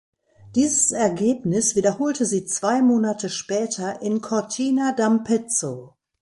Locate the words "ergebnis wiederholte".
0.91-2.25